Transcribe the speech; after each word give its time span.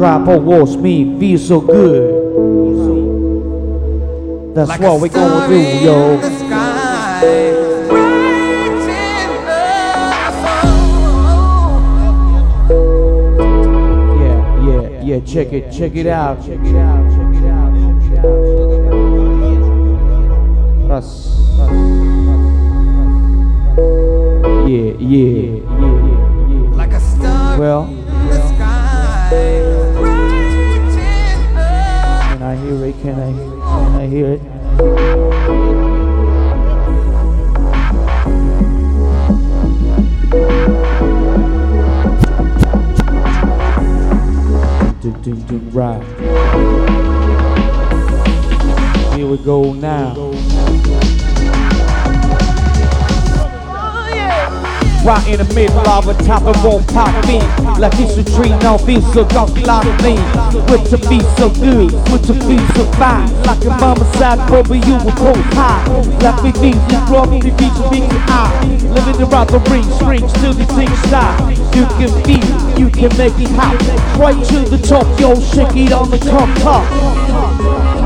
of 0.00 0.44
was 0.44 0.76
me, 0.76 1.18
feel 1.18 1.38
so 1.38 1.60
good. 1.60 2.24
That's 4.54 4.68
Like 4.68 4.80
what 4.80 5.00
we 5.00 5.08
gonna 5.08 5.48
do, 5.48 5.60
yo. 5.84 6.20
sky. 6.20 7.84
Yeah, 14.20 14.38
yeah, 14.66 15.02
yeah. 15.02 15.20
Check 15.20 15.52
it, 15.52 15.70
check 15.72 15.96
it 15.96 16.06
out. 16.06 16.40
Check 16.44 16.60
it 16.60 16.76
out, 16.76 17.10
check 17.10 17.34
it 17.34 17.48
out, 17.50 17.72
check 17.74 18.12
it 18.12 18.18
out. 18.18 18.24
Ras. 20.88 21.30
Yeah, 24.66 24.92
yeah, 24.98 24.98
yeah, 24.98 25.60
yeah. 26.48 26.76
Like 26.76 26.92
a 26.92 27.00
star 27.00 27.58
Well, 27.58 27.84
hear 32.64 32.86
it? 32.86 32.94
Can 33.02 33.20
I, 33.20 33.32
can 33.32 34.00
I 34.00 34.06
hear 34.06 34.32
it? 34.32 34.40
Do, 45.02 45.12
do, 45.22 45.34
do, 45.34 45.58
Right. 45.72 46.02
Here 49.14 49.26
we 49.26 49.36
go 49.38 49.74
now. 49.74 50.53
Right 55.04 55.28
in 55.28 55.36
the 55.36 55.54
middle 55.54 55.86
of 55.86 56.08
a 56.08 56.14
top 56.24 56.48
it 56.48 56.56
won't 56.64 56.88
pop 56.88 57.12
me. 57.28 57.36
Like 57.78 57.92
it's 58.00 58.16
a 58.16 58.24
tree, 58.24 58.48
now 58.64 58.78
feels 58.78 59.04
so 59.12 59.22
like 59.60 59.84
me. 60.00 60.16
With 60.72 60.88
to 60.88 60.98
be 61.12 61.20
so 61.36 61.50
good, 61.60 61.92
with 62.08 62.24
to 62.24 62.32
be 62.48 62.56
so 62.72 62.88
fine. 62.96 63.28
Like 63.44 63.62
a 63.66 63.76
mama 63.76 64.04
side, 64.16 64.40
baby, 64.48 64.80
you 64.86 64.94
were 65.04 65.12
both 65.20 65.44
high. 65.52 65.84
Like 66.24 66.42
me 66.42 66.52
things 66.56 66.80
you 66.88 66.98
brought 67.04 67.28
me, 67.28 67.38
beats 67.52 67.76
and 67.76 67.90
beats 67.90 68.14
eye 68.32 68.64
Living 68.96 69.20
the 69.52 69.58
ring, 69.68 69.84
strings 70.00 70.32
till 70.40 70.54
the 70.54 70.64
things 70.72 70.98
stop 71.04 71.50
You 71.76 71.84
can 72.00 72.08
feel, 72.24 72.78
you 72.78 72.88
can 72.88 73.12
make 73.18 73.36
it 73.36 73.52
hot. 73.52 73.76
Right 74.18 74.40
to 74.48 74.58
the 74.70 74.78
top, 74.78 75.04
yo, 75.20 75.34
shake 75.38 75.76
it 75.76 75.92
on 75.92 76.08
the 76.08 76.18
top, 76.18 76.48
top 76.60 78.03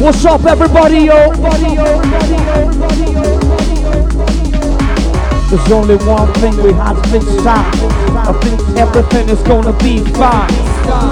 What's 0.00 0.24
up, 0.24 0.46
everybody, 0.46 1.00
yo? 1.00 1.30
There's 5.50 5.70
only 5.70 5.96
one 6.06 6.32
thing 6.40 6.56
we 6.62 6.72
have 6.72 7.02
to 7.02 7.18
decide. 7.18 7.74
I 8.16 8.32
think 8.40 8.78
everything 8.78 9.28
is 9.28 9.42
gonna 9.42 9.76
be 9.76 9.98
fine. 10.14 10.48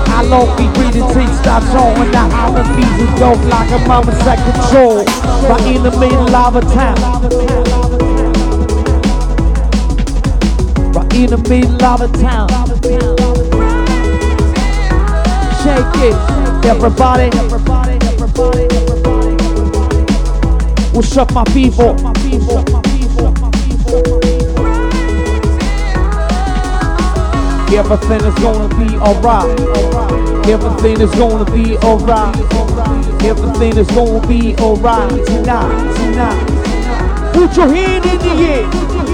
I 0.09 0.23
love 0.23 0.57
be 0.57 0.65
breathing 0.73 1.05
takes 1.13 1.39
that 1.45 1.63
on 1.77 2.01
and 2.01 2.17
I 2.17 2.29
have 2.31 2.57
a 2.57 2.65
feeling 2.75 3.15
dope 3.21 3.45
like 3.53 3.71
a 3.73 3.79
mama's 3.87 4.27
at 4.27 4.41
control. 4.41 5.05
Right 5.51 5.67
in 5.67 5.83
the 5.83 5.91
middle 6.01 6.35
of 6.35 6.57
a 6.57 6.63
town. 6.63 6.97
Right 10.95 11.15
in 11.15 11.29
the 11.29 11.37
middle 11.47 11.85
of 11.85 12.01
a 12.01 12.09
town. 12.17 12.49
Shake 15.61 16.03
it, 16.09 16.65
everybody, 16.65 17.25
everybody. 17.37 17.78
What's 20.95 21.17
up, 21.17 21.33
my 21.33 21.43
people? 21.47 21.91
Everything 27.75 28.23
is 28.23 28.35
gonna 28.37 28.69
be 28.79 28.97
alright. 28.99 29.61
Everything 30.47 31.01
is 31.01 31.11
gonna 31.17 31.51
be 31.51 31.77
alright. 31.79 32.37
Everything 33.25 33.77
is 33.77 33.89
gonna 33.89 34.25
be 34.29 34.55
alright 34.59 35.27
tonight, 35.27 35.97
tonight. 35.97 37.33
Put 37.33 37.57
your 37.57 37.67
hand 37.67 38.07
in 38.07 38.19
the 38.19 38.35
air. 38.47 39.08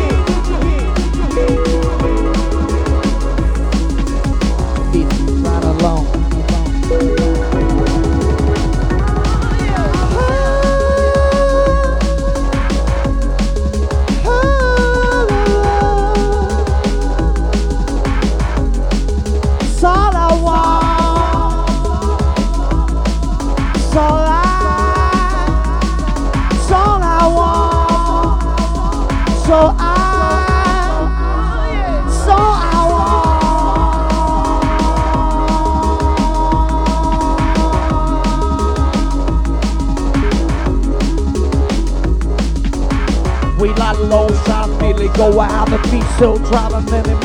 The 45.75 45.91
beat 45.91 46.07
so 46.19 46.39
driving 46.39 46.87
them 46.87 47.05
in 47.05 47.19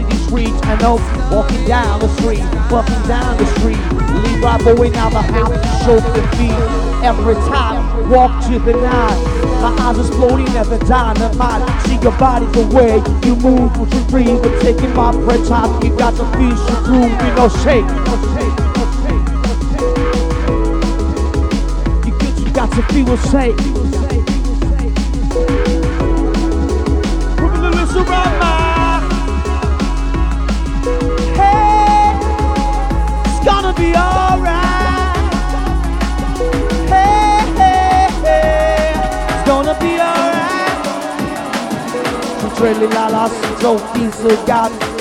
in 0.00 0.08
the 0.08 0.18
streets 0.26 0.58
and 0.66 0.82
up 0.82 0.98
walking 1.30 1.64
down 1.64 2.00
the 2.00 2.08
street, 2.18 2.42
walking 2.70 3.02
down 3.06 3.36
the 3.38 3.46
street. 3.58 3.78
Leave 4.24 4.42
right 4.42 4.60
going 4.64 4.96
out 4.96 5.12
the 5.12 5.22
house 5.22 5.54
to 5.54 5.84
show 5.84 6.00
the 6.00 6.22
feet. 6.36 6.50
Every 7.06 7.34
time 7.46 8.10
walk 8.10 8.32
to 8.46 8.58
the 8.58 8.72
night. 8.72 9.20
My 9.62 9.70
eyes 9.78 9.98
exploding 9.98 10.48
at 10.56 10.66
the 10.66 10.78
dynamite. 10.78 11.62
See 11.86 11.96
your 12.02 12.16
body 12.18 12.46
the 12.46 12.66
way 12.74 12.98
you 13.26 13.36
move 13.36 13.78
with 13.78 13.94
your 13.94 14.04
breathe, 14.08 14.42
but 14.42 14.60
taking 14.60 14.92
my 14.94 15.12
breath 15.12 15.50
out. 15.52 15.84
You 15.84 15.96
got 15.96 16.16
to 16.16 16.24
feel 16.36 16.56
so 16.56 16.74
groove, 16.82 17.12
you 17.22 17.34
know 17.38 17.48
shake. 17.62 17.86
You 22.04 22.12
good, 22.18 22.38
you 22.40 22.52
got 22.52 22.72
to 22.72 22.82
feel 22.92 23.16
safe. 23.18 23.93
Trelli 42.56 42.88
la 42.94 43.08
la, 43.08 43.28
so 43.60 43.78
so 43.92 44.46
got 44.46 44.93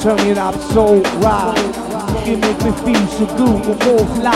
turn 0.00 0.18
it 0.20 0.38
up 0.38 0.54
so 0.72 1.02
right. 1.20 2.26
You 2.26 2.38
make 2.38 2.58
me 2.64 2.72
feel 2.84 3.06
so 3.08 3.26
good, 3.36 3.66
we 3.66 3.74
both 3.84 4.16
fly. 4.16 4.34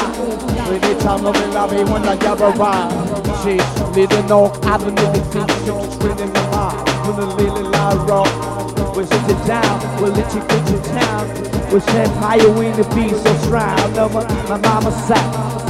When 0.68 0.80
they 0.80 0.94
tell 1.00 1.18
me 1.18 1.33
they 1.33 1.47
love 1.52 1.73
when 1.73 2.02
I 2.02 2.16
get 2.16 2.40
around. 2.40 2.92
She's 3.40 3.64
little 3.97 4.23
knock, 4.25 4.64
I 4.66 4.76
don't 4.76 4.94
need 4.94 5.12
the 5.14 5.25
things, 5.33 5.52
she's 5.64 6.21
in 6.21 6.33
the 6.33 6.42
mind. 6.52 6.88
When 7.06 7.16
the 7.16 7.26
little 7.37 7.71
light 7.71 8.09
rock. 8.09 8.64
We'll 8.94 9.06
sit 9.06 9.30
it 9.30 9.47
down, 9.47 10.02
we'll 10.02 10.12
let 10.12 10.33
you 10.35 10.40
get 10.40 10.71
your 10.71 10.85
town. 10.85 11.28
We'll 11.71 11.80
set 11.80 12.09
fire 12.21 12.50
when 12.52 12.76
the 12.76 12.85
beat 12.94 13.16
so 13.16 13.35
strong. 13.44 13.94
No, 13.94 14.09
my, 14.11 14.56
mama 14.59 14.92
said, 14.92 15.25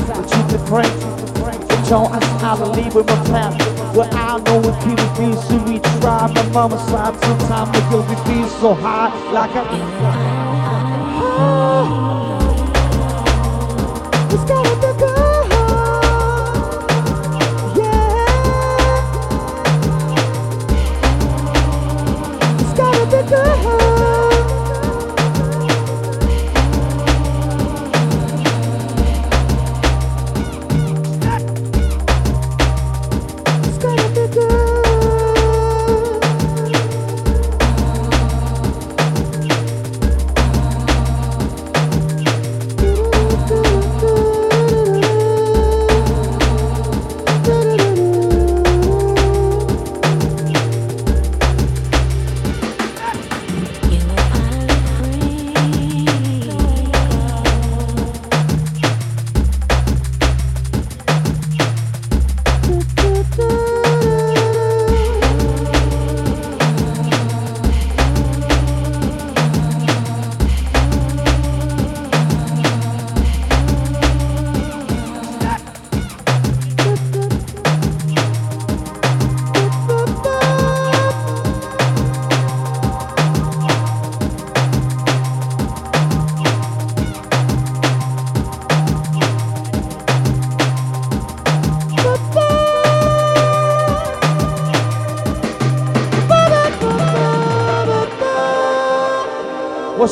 we'll 0.08 0.24
keep 0.24 0.46
the. 0.48 0.58
So 0.58 1.84
show 1.88 2.04
us 2.12 2.24
how 2.42 2.56
to 2.56 2.66
leave 2.66 2.94
with 2.94 3.06
my 3.06 3.24
plan. 3.24 3.73
Well, 3.94 4.08
I 4.12 4.40
know 4.40 4.58
we 4.58 4.72
it 4.98 5.16
being 5.16 5.36
so 5.36 5.56
we 5.64 5.78
try. 6.00 6.26
My 6.34 6.42
mama 6.50 6.78
said 6.78 7.14
sometimes 7.22 7.70
we 7.70 7.80
go 7.90 8.02
be 8.02 8.16
being 8.28 8.48
so 8.48 8.74
high. 8.74 9.10
Like 9.30 9.54
a. 12.00 12.03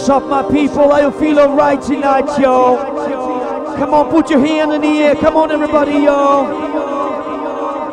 What's 0.03 0.11
up, 0.11 0.27
my 0.27 0.43
people? 0.51 0.91
Are 0.91 1.01
you 1.01 1.13
feeling 1.13 1.55
right 1.55 1.81
tonight, 1.81 2.27
yo? 2.37 2.77
Come 3.77 3.95
on, 3.95 4.11
put 4.11 4.31
your 4.31 4.45
hand 4.45 4.73
in 4.73 4.81
the 4.81 4.89
air. 4.89 5.15
Come 5.15 5.37
on, 5.37 5.53
everybody, 5.53 5.93
yo. 5.93 6.45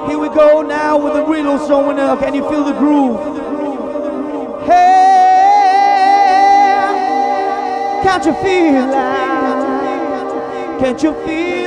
Here 0.08 0.18
we 0.18 0.28
go 0.30 0.64
now 0.64 0.98
with 0.98 1.14
the 1.14 1.24
riddle 1.24 1.60
showing 1.68 2.00
up. 2.00 2.22
Can 2.22 2.34
you 2.34 2.50
feel 2.50 2.64
the 2.64 2.74
groove? 2.74 3.20
Hey, 4.66 4.80
can't 8.02 8.26
you 8.26 8.34
feel 8.42 8.90
it? 8.90 10.80
Can't 10.80 11.04
you 11.04 11.14
feel 11.28 11.59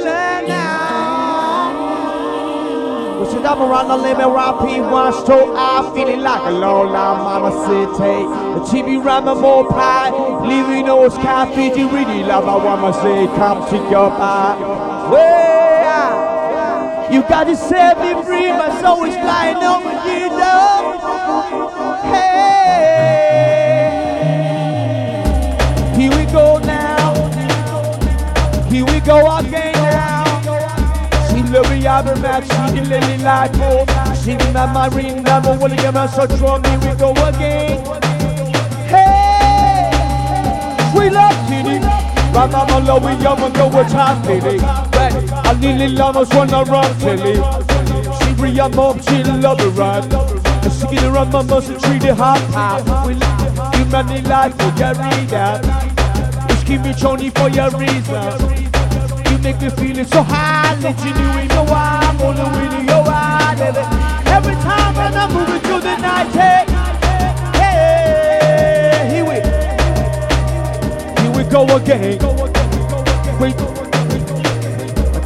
Up 3.53 3.61
around 3.61 3.89
the 3.89 3.97
limit? 3.99 4.25
P 4.65 4.81
one 4.81 5.13
store, 5.13 5.53
I 5.55 5.93
feeling 5.95 6.21
like 6.21 6.41
a 6.49 6.53
long 6.53 6.91
line 6.91 7.19
mama 7.19 7.51
city. 7.67 8.25
The 8.55 8.61
TV 8.65 8.99
ramen 8.99 9.43
more 9.43 9.69
pie, 9.69 10.11
leaving 10.41 10.87
those 10.87 11.15
cafe, 11.19 11.67
you 11.79 11.87
really 11.91 12.25
love 12.25 12.49
I 12.49 12.57
wanna 12.57 12.95
say, 12.95 13.27
come 13.37 13.63
to 13.69 13.77
your 13.91 14.09
bar. 14.09 14.57
Well, 15.13 17.13
you 17.13 17.21
got 17.29 17.45
to 17.45 17.55
set 17.55 17.99
me 17.99 18.15
free, 18.25 18.51
my 18.53 18.71
soul 18.81 19.05
is 19.05 19.15
flying 19.17 19.59
over 19.59 19.93
you, 20.09 20.31
know. 20.31 20.99
Hey, 22.05 23.43
here 26.01 26.11
we 26.11 26.25
go 26.33 26.59
now. 26.61 27.13
Here 28.71 28.87
we 28.87 29.01
go. 29.01 29.43
She 29.43 29.52
a 32.01 32.17
match, 32.21 32.45
she 32.45 32.81
the 32.81 32.89
lily 32.89 33.19
like 33.19 33.51
oh. 33.57 33.85
She 34.23 34.37
be 34.37 34.51
my 34.53 34.67
marine, 34.73 35.23
never 35.23 35.57
wanna 35.59 35.77
get 35.77 35.93
my 35.93 36.07
so 36.07 36.27
strong, 36.27 36.65
here 36.65 36.79
we 36.79 36.97
go 36.99 37.11
again. 37.13 37.85
Hey, 38.89 39.91
we 40.97 41.11
love 41.11 41.37
Kitty. 41.49 41.81
My 42.33 42.47
mama 42.47 42.81
love 42.81 43.05
we 43.05 43.13
young 43.23 43.41
and 43.41 43.55
go 43.55 43.69
with 43.69 43.91
time, 43.91 44.23
Kitty. 44.23 44.59
But 44.59 45.13
I 45.47 45.53
lily 45.61 45.89
llamas 45.89 46.31
wanna 46.31 46.65
run, 46.65 46.99
Tilly. 46.99 47.35
She 48.19 48.33
your 48.57 48.69
mom, 48.71 49.01
she 49.03 49.23
love 49.25 49.61
it 49.61 49.71
right. 49.71 50.05
And 50.65 50.73
she 50.73 50.87
get 50.95 51.05
around 51.05 51.33
my 51.33 51.43
muscle, 51.43 51.79
treat 51.81 52.05
it 52.05 52.17
hot 52.17 52.41
pie. 52.53 53.07
We 53.07 53.15
live 53.15 53.75
humanity 53.75 54.29
life 54.29 54.55
for 54.57 54.73
your 54.79 54.95
reader. 54.95 55.61
Just 56.49 56.67
keep 56.67 56.81
me 56.83 56.95
Tony 56.95 57.31
for 57.31 57.49
your 57.49 57.71
reason. 57.71 58.62
Make 59.43 59.61
me 59.61 59.71
feeling 59.71 60.05
so 60.05 60.23
high, 60.23 60.79
let 60.83 60.97
you 61.05 61.13
know 61.15 61.41
you 61.43 61.49
know 61.49 61.65
I'm 61.67 62.17
your 62.87 63.03
eye, 63.09 63.57
baby. 63.59 63.81
Every 64.31 64.55
time 64.63 64.95
when 64.95 65.15
I'm 65.15 65.33
moving 65.33 65.61
through 65.63 65.81
the 65.81 65.97
night, 65.97 66.29
hey, 66.31 66.65
hey, 67.59 69.09
here 69.11 69.25
we, 69.25 69.41
here 71.23 71.33
we 71.37 71.43
go 71.51 71.65
again. 71.77 72.19
Wait, 73.41 73.57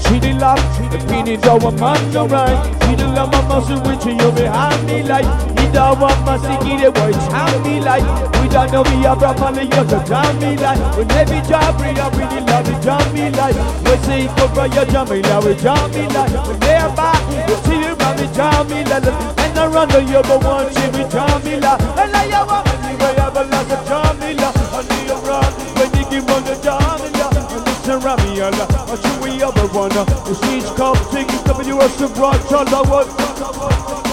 cheating 0.02 0.38
love, 0.38 0.60
the 0.90 0.98
feeling 1.08 1.40
though 1.40 1.68
I'm 1.68 2.16
alright. 2.16 2.75
Cheating 2.86 3.14
love, 3.18 3.32
my 3.32 3.42
muscle 3.48 3.82
with 3.82 4.06
you, 4.06 4.30
behind 4.30 4.86
me 4.86 5.02
like. 5.02 5.26
You 5.58 5.66
don't 5.72 5.98
want 5.98 6.22
my 6.24 6.38
sticky, 6.38 6.78
the 6.78 6.90
boy, 6.94 7.10
time 7.26 7.62
me 7.66 7.80
like. 7.80 8.06
We 8.38 8.46
don't 8.48 8.70
know 8.70 8.84
me, 8.84 9.02
I'm 9.02 9.18
from 9.18 9.54
the 9.58 9.66
you're 9.66 9.88
so 9.90 9.98
jam 10.06 10.38
me 10.38 10.54
like. 10.56 10.78
When 10.96 11.10
every 11.10 11.42
job, 11.50 11.76
bring 11.78 11.98
up, 11.98 12.14
really 12.14 12.40
love 12.46 12.68
it, 12.70 12.78
jam 12.86 13.02
me 13.10 13.26
like. 13.34 13.58
We 13.82 13.94
say, 14.06 14.26
go 14.38 14.46
for 14.54 14.66
your 14.70 14.86
jam 14.86 15.10
me 15.10 15.18
like, 15.18 15.44
we 15.44 15.54
jam 15.58 15.90
me 15.90 16.06
like. 16.14 16.30
When 16.46 16.58
they're 16.62 16.90
back, 16.94 17.18
we 17.26 17.54
see 17.66 17.80
you, 17.82 17.94
man, 17.98 18.14
we 18.22 18.26
jam 18.30 18.62
me 18.70 18.78
like. 18.86 19.10
And 19.42 19.58
around 19.58 19.90
the 19.90 20.00
year, 20.06 20.22
but 20.22 20.44
one, 20.46 20.70
she, 20.70 20.86
we 20.94 21.02
jam 21.10 21.42
me 21.42 21.58
like. 21.58 21.82
And 21.98 22.14
I 22.14 22.30
have 22.30 22.46
a, 22.46 22.58
anyway, 22.86 23.18
I 23.18 23.26
have 23.26 23.36
a 23.36 23.44
lot 23.50 23.66
of 23.66 23.82
jam 23.90 24.05
And 28.18 28.40
Allah. 28.40 28.66
What 28.88 29.04
you 29.04 29.20
we 29.22 29.42
ever 29.42 29.66
wanna? 29.74 30.04
The 30.24 30.34
sheets 30.46 30.70
come, 30.72 30.96
take 31.10 31.28
it, 31.28 31.44
come, 31.44 31.62
you 31.66 31.78
are 31.78 31.88
child, 32.48 32.68
I 32.68 32.82
want. 32.82 34.05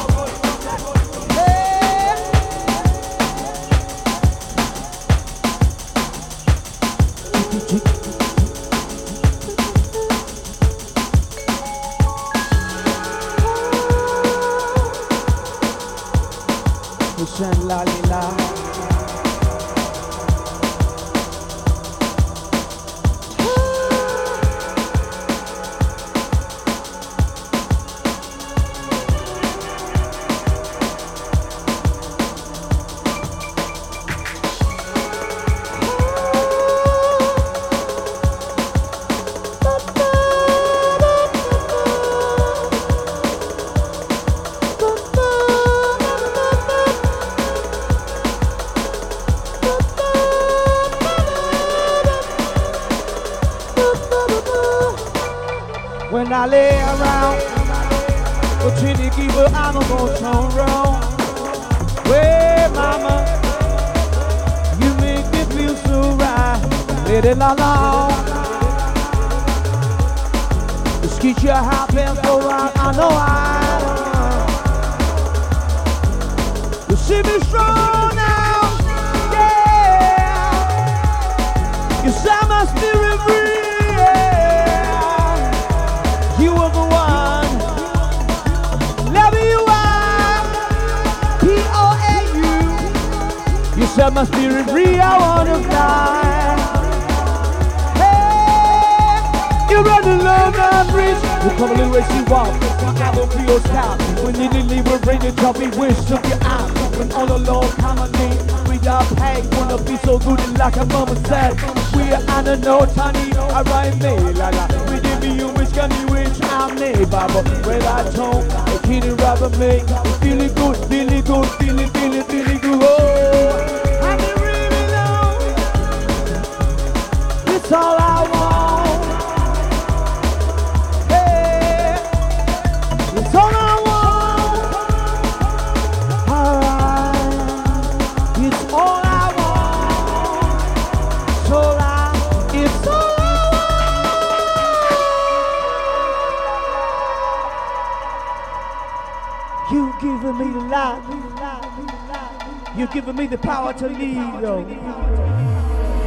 You're 152.84 152.92
giving 152.92 153.16
me 153.16 153.28
the 153.28 153.38
power 153.38 153.72
to 153.76 153.88
lead, 153.88 154.42
yo. 154.42 154.66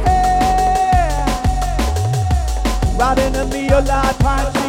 Hey. 0.05 1.25
Riding 2.95 3.35
a 3.35 3.45
me 3.45 3.67
alive, 3.69 4.19
pine 4.19 4.66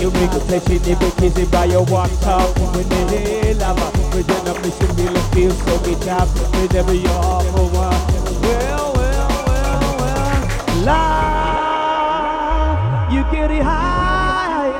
You 0.00 0.10
make 0.12 0.30
a 0.30 0.38
place 0.38 0.68
in 0.68 0.80
the 0.82 0.94
book 0.94 1.20
easy 1.20 1.44
by 1.46 1.64
your 1.64 1.84
walk 1.86 2.10
talk 2.20 2.54
When 2.72 2.88
the 2.88 2.94
hell 2.94 3.56
lava 3.56 3.90
With 4.14 4.30
an 4.30 4.46
ambition 4.46 4.86
feel 4.94 5.16
it 5.16 5.34
feel 5.34 5.50
so 5.50 5.78
be 5.82 5.94
tough 6.04 6.32
With 6.60 6.74
every 6.76 7.04
awful 7.06 7.68
one. 7.70 8.00
Well, 8.42 8.92
well, 8.94 9.28
well, 9.48 9.96
well. 9.98 10.84
Love, 10.86 12.78
You 13.12 13.24
get 13.32 13.50
it 13.50 13.62
high. 13.64 14.70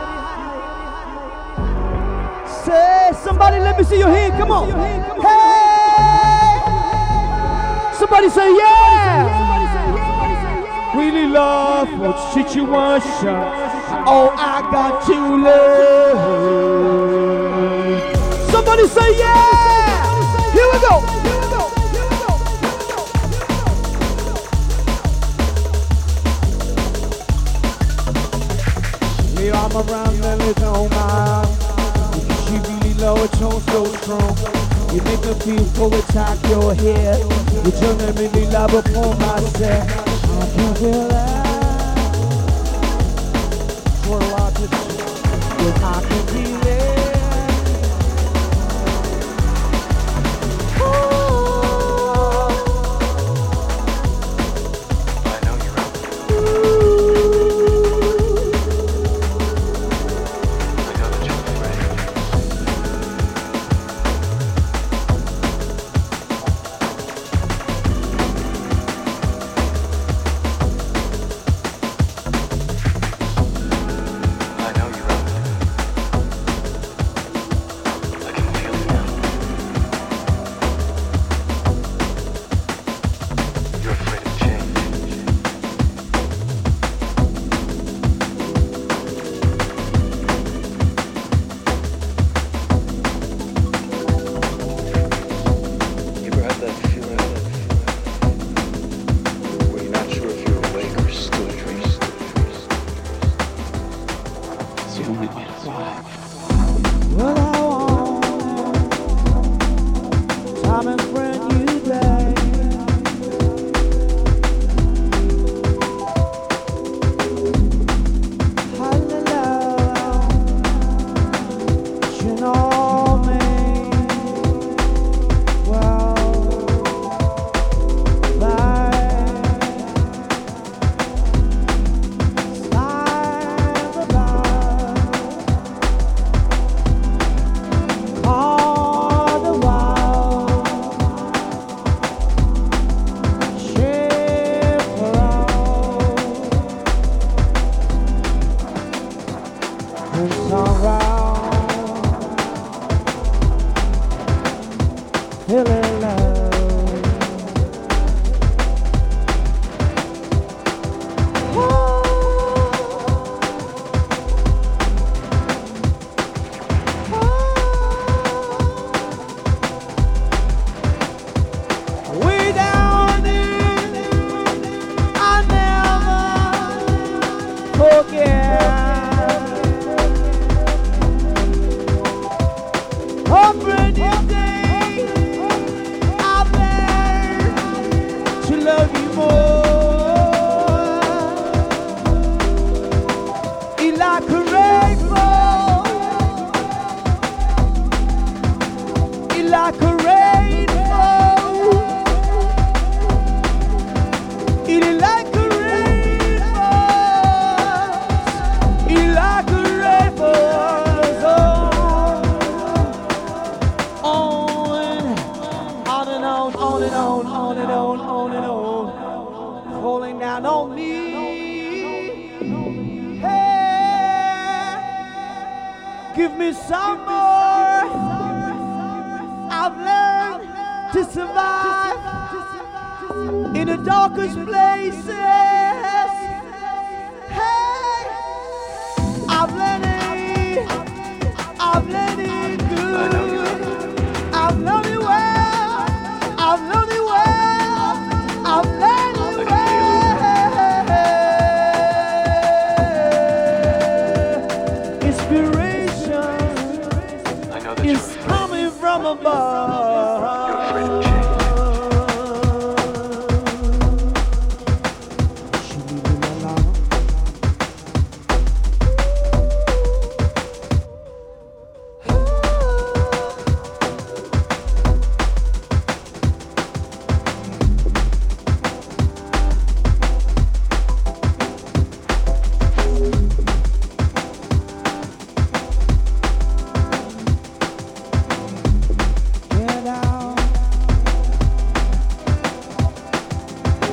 Say 2.65 3.11
somebody 3.25 3.59
let 3.59 3.77
me 3.77 3.83
see 3.83 3.99
your 3.99 4.11
hand 4.11 4.35
Come 4.35 4.53
on. 4.53 4.71
Hey. 5.21 5.59
Somebody 7.99 8.29
say 8.31 8.55
yeah. 8.57 9.49
Really 10.95 11.27
love 11.27 11.91
will 11.99 12.17
situation? 12.33 13.68
Oh, 14.11 14.33
I 14.39 14.63
got 14.73 15.05
to 15.05 15.37
love. 15.45 16.17
Somebody 18.51 18.87
say 18.89 19.19
yeah. 19.19 20.03
Here 20.55 20.69
we 20.73 20.79
go. 20.81 21.03
Me, 29.37 29.51
I'm 29.53 29.77
around 29.77 30.25
and 30.25 30.41
it's 30.41 30.63
on 30.63 30.89
You 30.89 31.45
She 32.47 32.57
really 32.67 32.95
low, 32.95 33.23
it 33.23 33.35
so 33.35 33.61
so 33.61 33.85
strong. 33.85 34.35
You 34.95 35.03
make 35.03 35.21
me 35.21 35.35
feel 35.45 35.67
so 35.75 35.93
attack 35.93 36.43
your 36.49 36.75
head. 36.75 37.21
You 37.63 37.73
turn 37.73 37.99
me 37.99 38.07
really 38.17 38.47
love 38.47 38.73
upon 38.73 39.19
myself. 39.19 39.87
I 40.01 40.49
can 40.57 40.75
feel 40.77 41.09
that. 41.09 41.48
Purple, 45.69 46.01
purple 46.01 46.23
blue. 46.33 46.68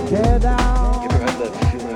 You 0.05 0.11
ever 0.17 0.21
had 0.21 0.41
that 0.41 1.53
feeling 1.71 1.95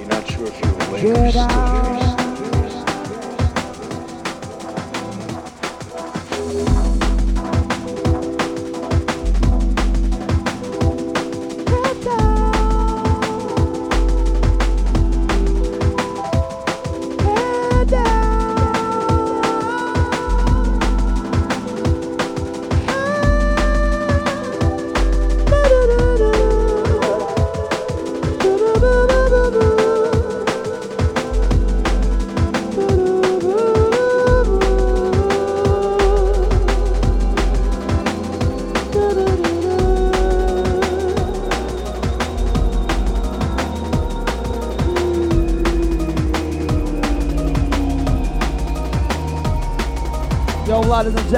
you're 0.00 0.08
not 0.08 0.26
sure 0.26 0.46
if 0.46 0.58
you're 0.58 0.72
awake 0.88 1.04
or 1.04 1.30
still. 1.30 1.93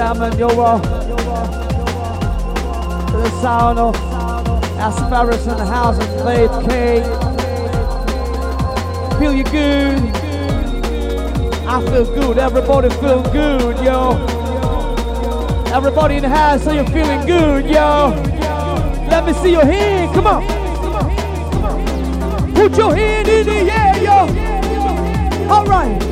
Gentlemen, 0.07 0.39
yo, 0.39 0.47
uh, 0.47 0.79
to 3.11 3.17
the 3.17 3.29
sound 3.41 3.77
of 3.77 3.93
S.Peres 4.79 5.45
in 5.45 5.57
the 5.57 5.65
house 5.65 5.99
and 5.99 6.09
Faith 6.21 6.49
K. 6.65 7.03
Feel 9.19 9.33
you 9.33 9.43
good. 9.43 9.99
I 11.67 11.81
feel 11.87 12.05
good. 12.05 12.37
Everybody 12.37 12.89
feel 13.01 13.21
good, 13.33 13.83
yo. 13.83 14.13
Everybody 15.75 16.15
in 16.15 16.21
the 16.21 16.29
house, 16.29 16.63
so 16.63 16.71
you're 16.71 16.85
feeling 16.85 17.25
good, 17.27 17.65
yo. 17.65 18.13
Let 19.09 19.25
me 19.25 19.33
see 19.33 19.51
your 19.51 19.65
hand. 19.65 20.15
Come 20.15 20.27
on. 20.27 20.41
Put 22.53 22.77
your 22.77 22.95
hand 22.95 23.27
in 23.27 23.45
the 23.45 23.69
air, 23.73 23.97
yo. 24.01 25.51
All 25.53 25.65
right. 25.65 26.06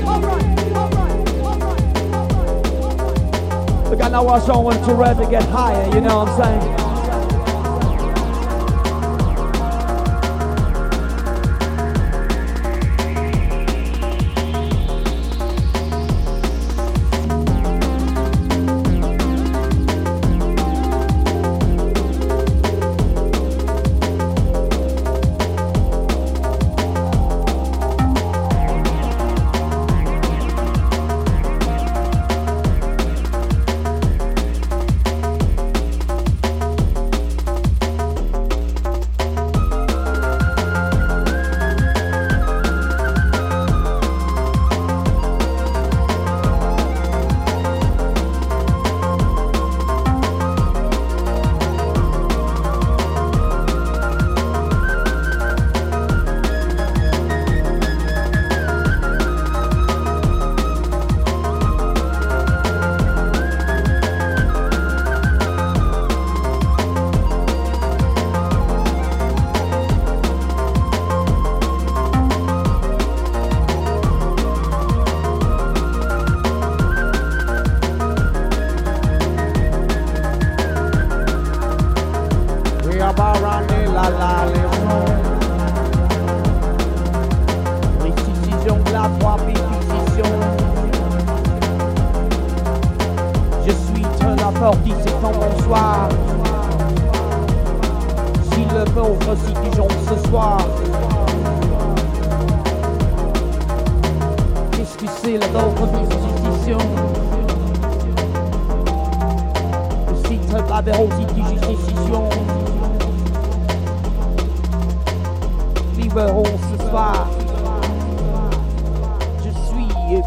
Look, 3.95 4.03
I 4.03 4.09
know 4.09 4.27
I 4.27 4.45
don't 4.45 4.65
want 4.65 4.83
to 4.83 4.93
ready 4.93 5.23
to 5.23 5.31
get 5.31 5.43
higher, 5.43 5.85
you 5.95 6.01
know 6.01 6.25
what 6.25 6.27
I'm 6.27 6.59
saying? 6.59 6.74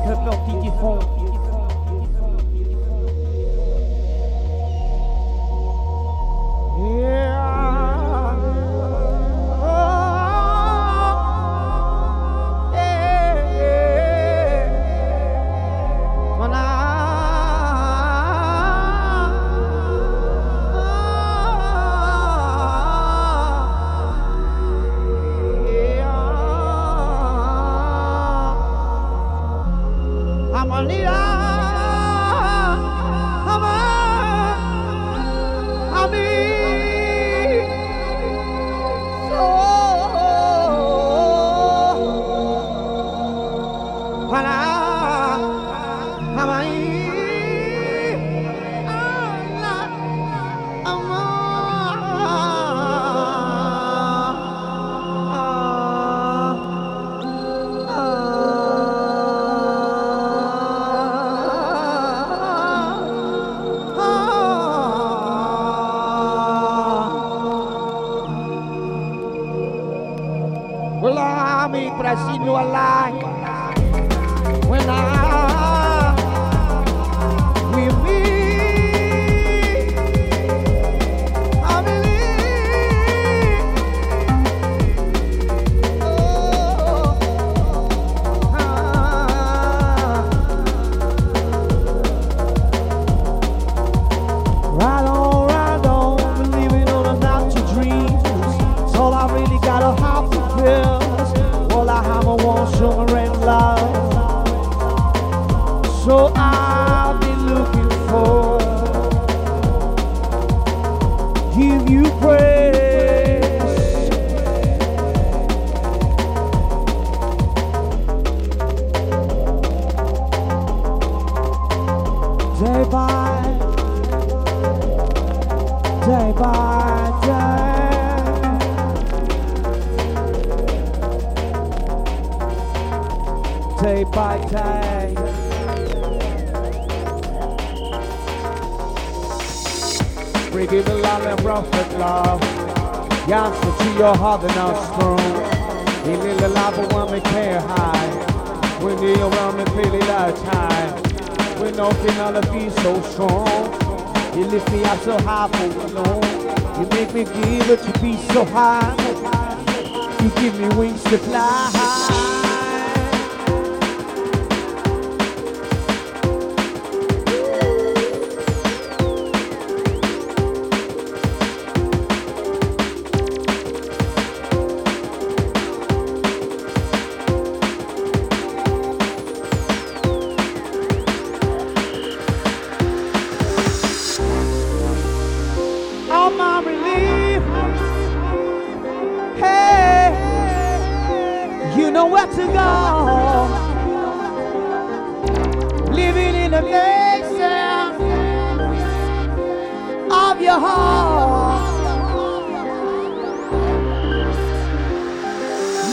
Que 0.08 0.14
parti 0.24 0.52
du 0.62 0.70
fond. 0.80 1.27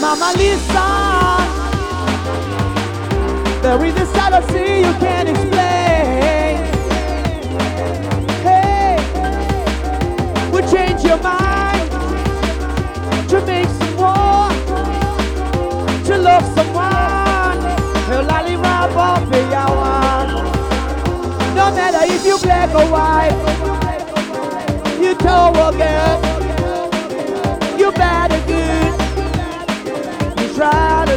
Mama, 0.06 0.30
listen. 0.36 1.42
There 3.60 3.84
is 3.84 3.94
a 3.96 4.06
side 4.14 4.34
of 4.34 4.44
sea 4.52 4.78
you 4.86 4.94
can't 5.02 5.28
explain. 5.28 6.54
Hey 8.46 8.96
would 10.52 10.66
change 10.70 11.02
your 11.02 11.18
mind 11.18 11.90
to 13.30 13.40
make 13.46 13.68
some 13.80 13.96
more, 13.96 14.50
to 16.04 16.18
love 16.18 16.46
someone. 16.54 17.58
No 21.56 21.66
matter 21.74 22.04
if 22.14 22.24
you 22.24 22.38
black 22.38 22.70
or 22.80 22.86
white, 22.94 23.36
you 25.00 25.14
tall 25.16 25.56
or 25.56 25.72
girl, 25.72 26.20
you 27.76 27.90
bad 27.90 28.25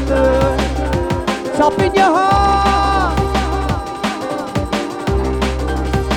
top 0.10 1.80
in 1.80 1.94
your 1.94 2.06
heart. 2.06 3.20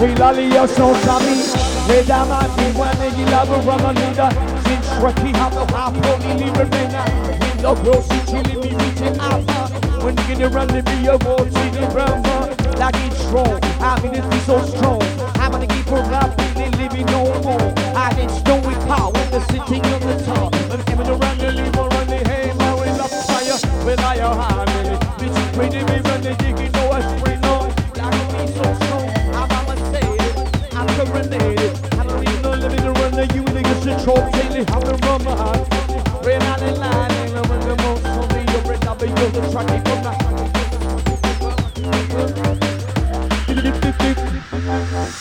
Oui, 0.00 0.14
l'alliation 0.18 0.94
s'amie, 1.04 1.42
les 1.88 2.02
dames 2.02 2.32
à 2.32 2.44
qui 2.56 2.70
voient 2.72 2.86
les 3.00 3.10
gila 3.16 3.44
vous 3.44 3.62
run 3.68 3.92
leader. 3.94 4.30
Sin 4.64 4.80
shrekky 4.82 5.30
have 5.36 5.54
no 5.54 5.64
half 5.74 5.94
only 5.94 6.50
bena. 6.50 7.02
In 7.40 7.56
the 7.62 7.72
bro 7.82 7.94
si 8.02 8.18
chili 8.26 8.56
me 8.56 8.70
meeting 8.76 9.16
alpha. 9.20 9.62
When 10.04 10.16
you 10.16 10.24
get 10.36 10.52
around 10.52 10.70
the 10.70 10.82
be 10.82 11.06
a 11.06 11.18
see 11.18 11.70
the 11.70 11.86
brother. 11.92 12.20
Uh, 12.24 12.78
like 12.78 12.94
it's 13.06 13.18
strong, 13.24 13.58
I 13.80 14.00
mean 14.02 14.14
it 14.14 14.30
be 14.30 14.38
so 14.40 14.56
strong 14.66 15.17
for 15.88 16.04
I'm 16.04 16.36
living 16.76 17.06
no 17.06 17.24
more. 17.42 17.72
I 17.96 18.12
didn't 18.14 18.44
know 18.44 18.60
it 18.68 18.80
power 18.86 19.12
the 19.32 19.40
sitting 19.48 19.84
on 19.88 20.00
the 20.04 20.22
top. 20.24 20.54
I'm 20.70 20.82
coming 20.84 21.08
around 21.08 21.38
the 21.38 21.52
leave 21.52 21.78
on 21.78 22.06
the 22.06 22.18
hay, 22.28 22.52
blowing 22.52 23.00
up 23.00 23.10
fire. 23.24 23.56
Well, 23.84 24.00
I 24.00 24.16
am 24.20 24.36
harmony. 24.36 24.96
Bitch, 25.16 25.32
you 25.32 25.46
pretty 25.56 25.80
me 25.88 26.00
when 26.04 26.20
they 26.20 26.36
dig 26.36 26.60
it, 26.60 26.72
know 26.74 26.88
what's 26.92 27.08
going 27.16 27.44
on. 27.44 27.72
I 27.96 28.10
can 28.12 28.28
be 28.36 28.52
so 28.52 28.66
strong. 28.84 29.08
I'm 29.32 29.48
a 29.48 29.60
Mercedes. 29.64 30.36
I'm 30.76 30.88
serenaded. 30.96 31.72
I 31.96 32.04
don't 32.04 32.22
even 32.28 32.42
know 32.42 32.52
living 32.52 32.84
to 32.84 32.92
run 32.92 33.12
the 33.12 33.24
you 33.34 33.42
niggas 33.48 33.80
should 33.82 33.98
troll 34.04 34.24
daily. 34.36 34.62
I'm 34.68 34.84
the 34.84 34.94
rummer. 35.08 35.36
Red 36.22 36.42
out 36.42 36.60
in 36.60 36.76
line, 36.76 37.12
ain't 37.12 37.32
no 37.32 37.42
run 37.48 37.60
the 37.64 37.76
most. 37.82 38.04
So 38.04 38.20
me, 38.36 38.44
you're 38.52 38.64
red, 38.68 38.84
I'll 38.84 38.94
be 38.94 39.06
the 39.08 39.40
truck, 39.52 39.66
keep 39.68 40.07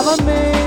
I'm 0.00 0.18
amazed. 0.18 0.58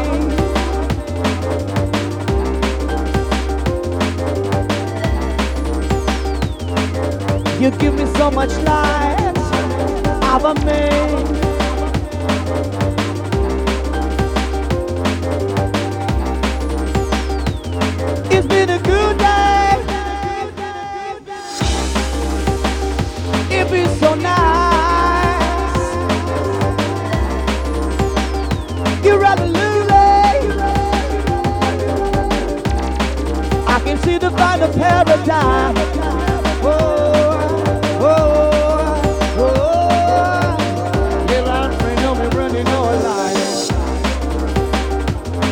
You 7.61 7.71
give 7.71 7.95
me 7.95 8.05
so 8.15 8.31
much 8.31 8.51
light. 8.63 9.33
I'm 10.23 10.45
amazed. 10.45 11.40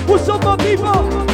What's 0.09 0.27
up, 0.27 0.43
my 0.43 0.57
people 0.57 1.28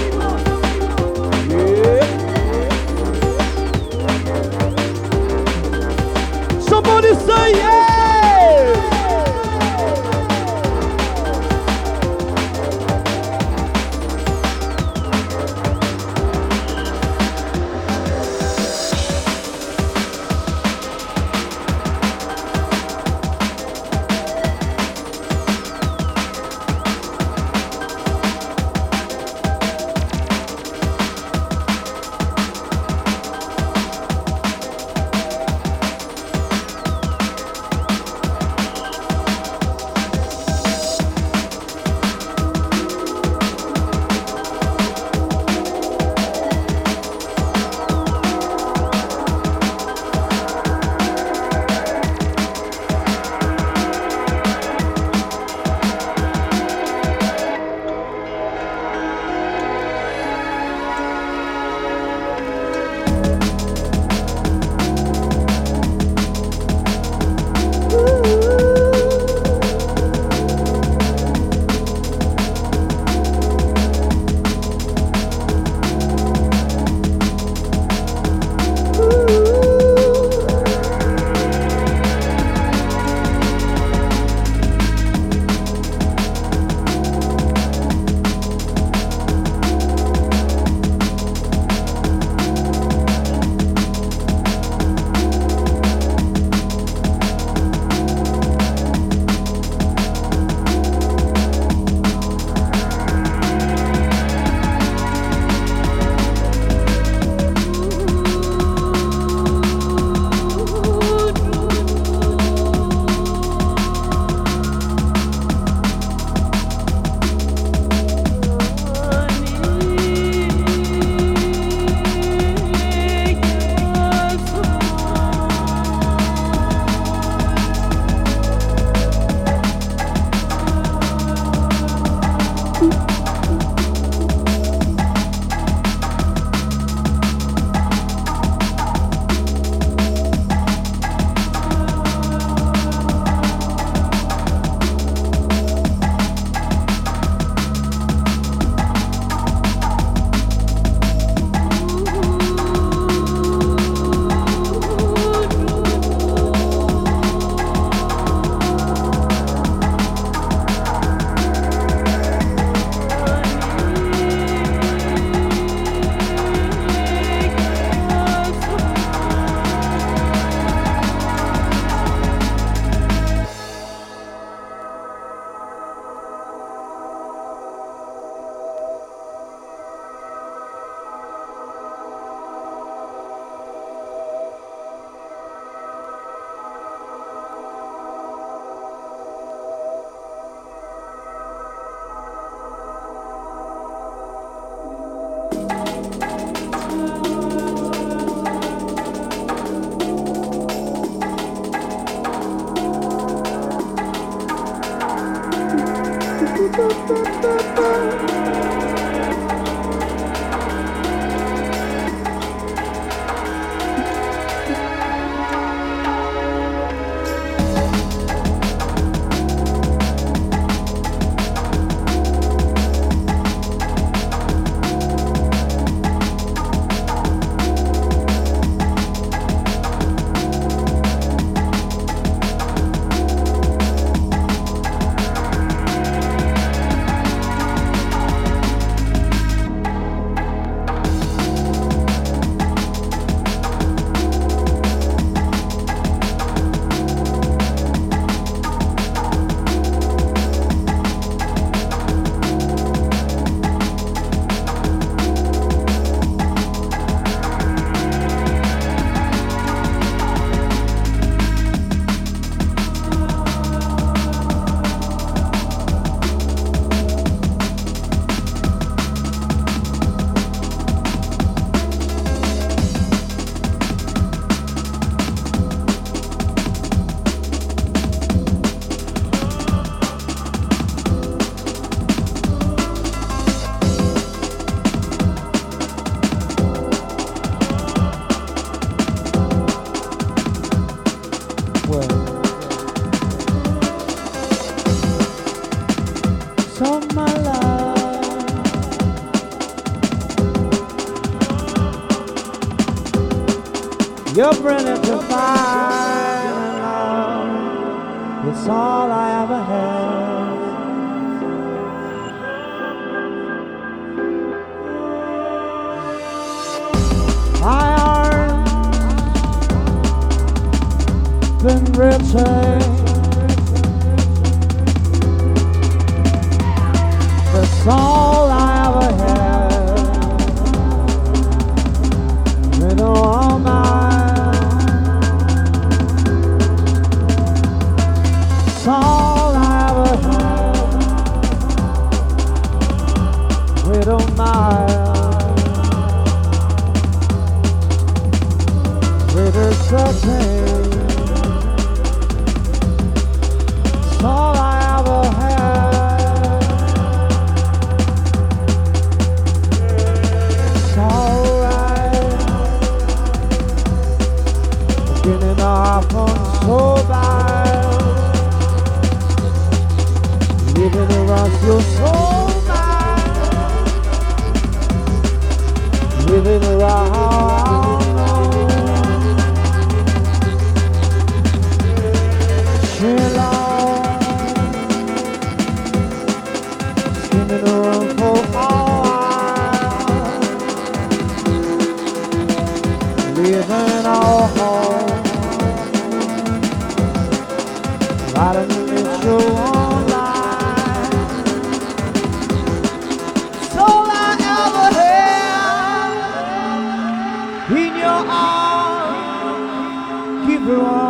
Arms. 410.71 410.95
Keep 410.95 411.04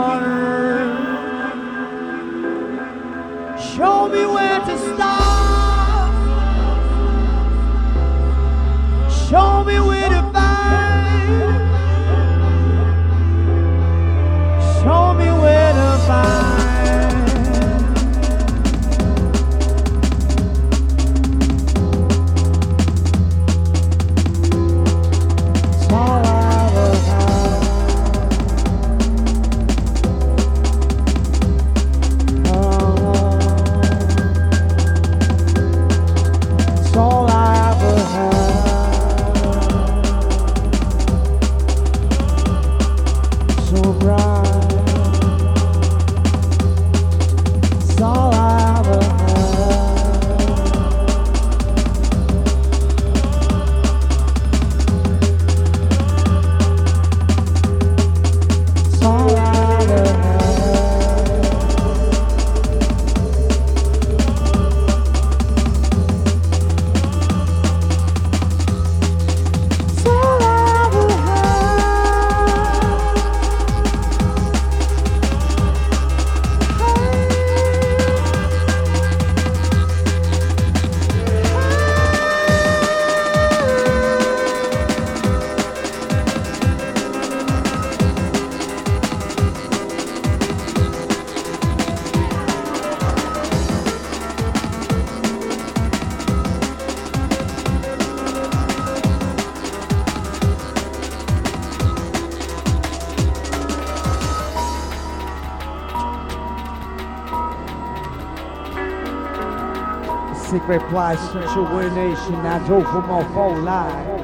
reply 110.68 111.16
situation 111.16 112.34
not 112.44 112.68
over 112.70 113.02
my 113.02 113.22
whole 113.22 113.60
life. 113.62 114.22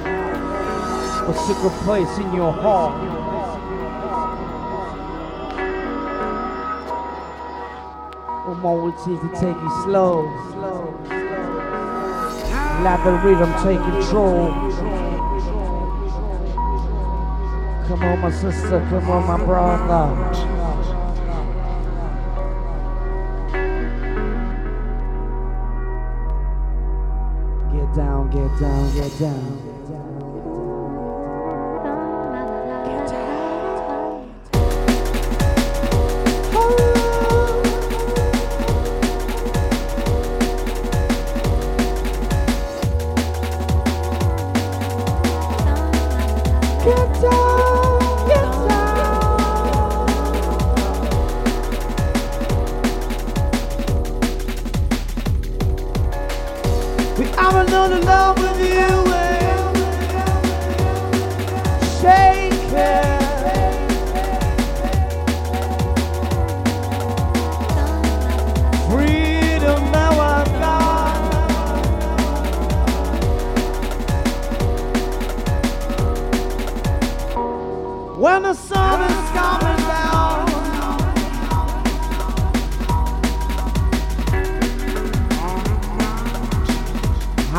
A 1.27 1.33
secret 1.45 1.73
place 1.83 2.17
in 2.17 2.33
your 2.33 2.51
heart. 2.51 2.95
I'm 8.47 8.65
always 8.65 8.95
to 9.03 9.29
take 9.39 9.55
it 9.55 9.83
slow. 9.83 10.23
Let 12.83 13.03
the 13.03 13.11
rhythm 13.23 13.53
take 13.63 13.79
control. 13.79 14.51
Come 17.87 18.03
on, 18.03 18.19
my 18.19 18.31
sister, 18.31 18.79
come 18.89 19.09
on, 19.11 19.27
my 19.27 19.45
brother. 19.45 20.51
down. 29.22 29.70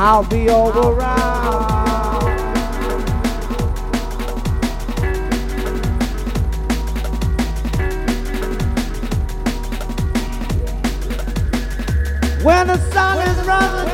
I'll 0.04 0.24
be 0.24 0.48
all 0.48 0.76
around. 0.76 1.70
When 12.42 12.66
the 12.66 12.78
sun 12.90 13.18
is 13.28 13.46
rising 13.46 13.91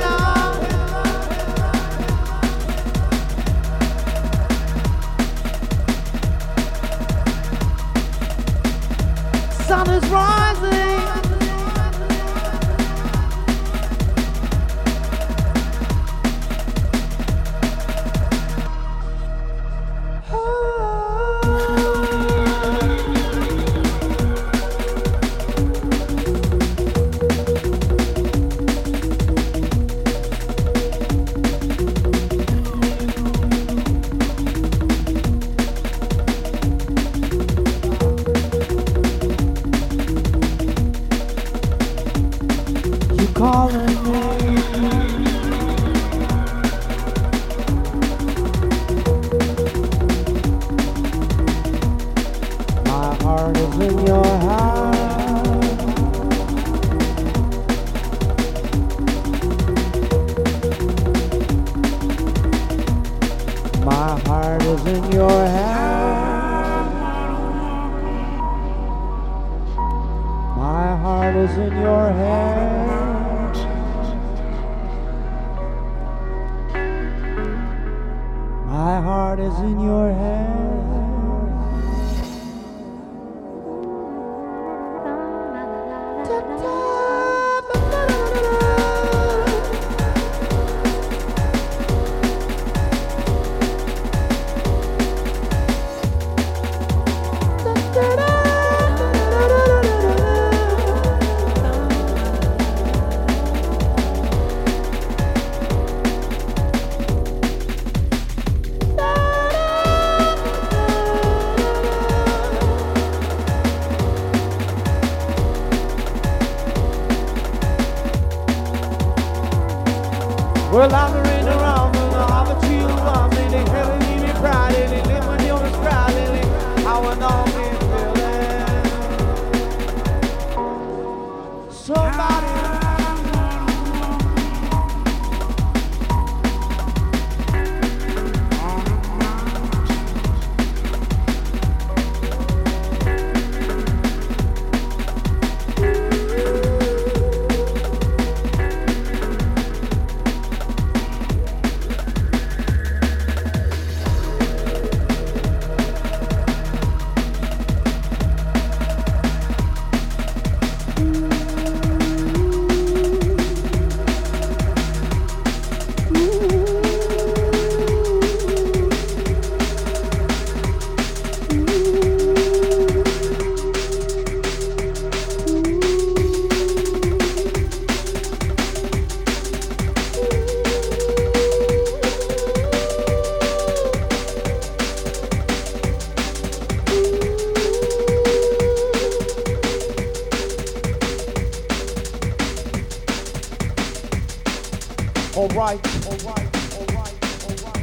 Alright, 195.38 195.78
alright, 196.04 196.26
alright, 196.26 196.50
alright. 196.74 197.78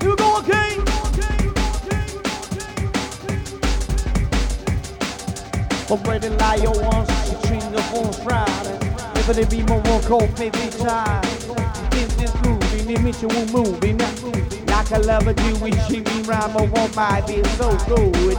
Here 0.00 0.08
we 0.08 0.16
go 0.16 0.38
again. 0.38 0.80
Already 5.90 6.30
liar 6.30 6.70
once, 6.70 7.10
between 7.28 7.60
the 7.70 7.74
string 7.74 7.74
of 7.74 7.94
on 7.94 8.12
Friday. 8.24 8.78
Never 9.14 9.32
there 9.34 9.44
be 9.44 9.62
more 9.64 9.82
one 9.82 10.02
cold, 10.04 10.38
maybe 10.38 10.70
time. 10.78 11.22
In 11.92 12.08
this 12.16 12.34
movie, 12.42 12.94
the 12.94 12.98
mission 13.02 13.28
will 13.28 13.46
move 13.48 13.84
in 13.84 13.98
Like 14.68 14.90
I 14.90 14.96
love 14.96 15.26
a 15.26 15.34
Jewish 15.34 15.86
Jimmy 15.88 16.22
rhyme, 16.22 16.56
or 16.56 16.66
one 16.66 16.94
might 16.94 17.26
be 17.26 17.44
so 17.58 17.76
good. 17.84 18.38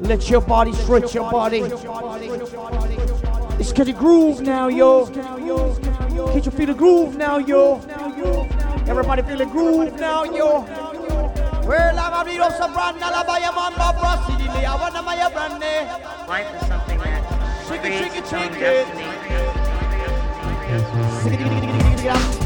Let 0.00 0.30
your 0.30 0.40
body 0.40 0.72
stretch 0.72 1.14
your 1.14 1.30
body. 1.30 1.60
It's 3.62 3.72
get 3.72 3.86
the 3.86 3.92
groove 3.92 4.40
now, 4.40 4.66
yo. 4.66 5.06
Can't 5.06 6.44
you 6.44 6.50
feel 6.50 6.66
the 6.66 6.74
groove 6.74 7.16
now, 7.16 7.38
yo? 7.38 7.80
Everybody 8.88 9.22
feel 9.22 9.38
the 9.38 9.46
groove 9.46 10.00
now, 10.00 10.24
yo. 10.24 10.62
Well, 11.64 11.96
I'm 11.96 12.26
a 12.26 12.28
little 12.28 12.50
soprano, 12.50 12.98
la 12.98 13.22
baya 13.22 13.52
mamba, 13.52 13.94
brasi, 13.96 14.36
di 14.36 14.66
I 14.66 14.74
wanna 14.74 15.00
my 15.00 15.14
brande. 15.30 15.86
Life 16.26 16.52
is 16.60 16.66
something 16.66 16.98
that 16.98 17.22
Shake 17.68 17.84
it, 17.84 17.92
shake 18.02 18.16
it, 18.16 18.26
shake 22.02 22.36
it. 22.36 22.41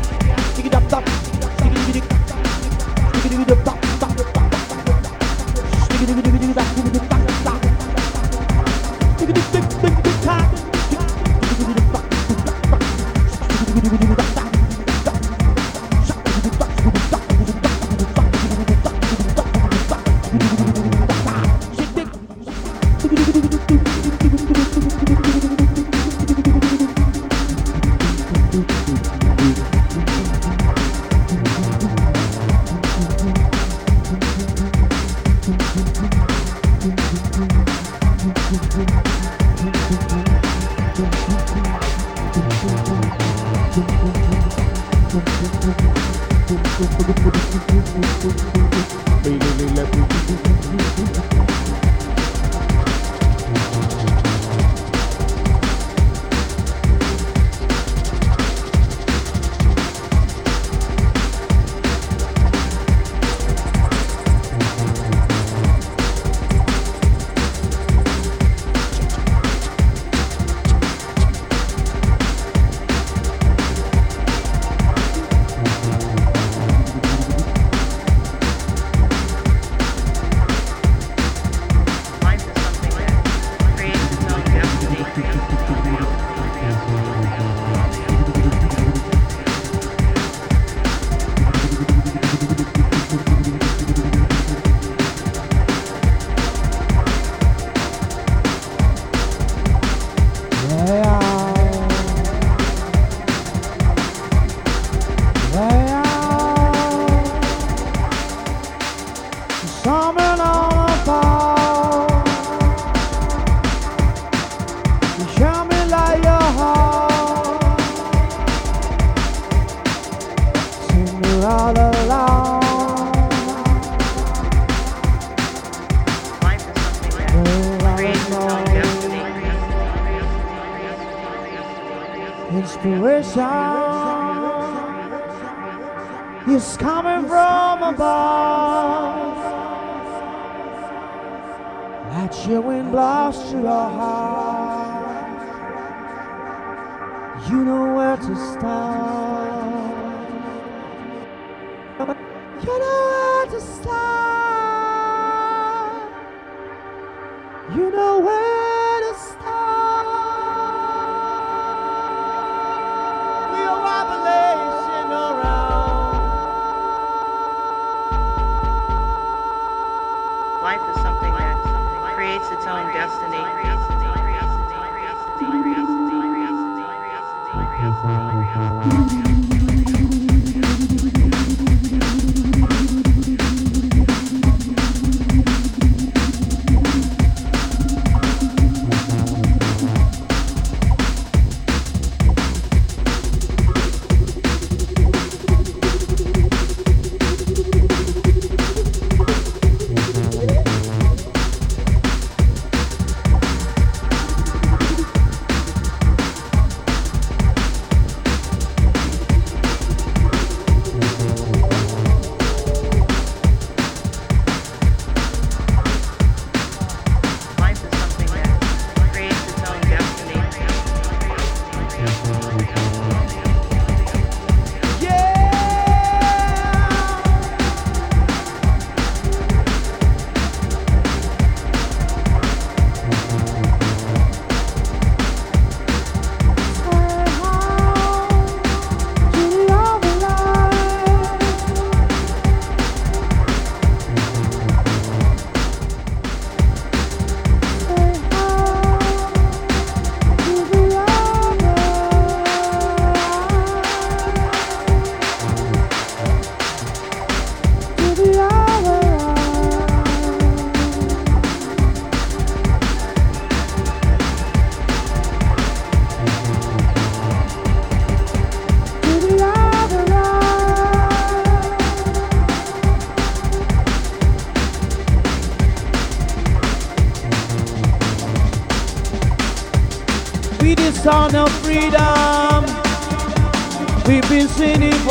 You 147.49 147.65
know 147.65 147.95
where 147.95 148.17
to 148.17 148.35
start. 148.35 148.96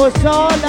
Singing 0.05 0.21
for 0.21 0.64